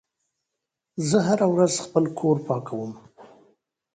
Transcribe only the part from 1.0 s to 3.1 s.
زه هره ورځ خپل کور پاکوم.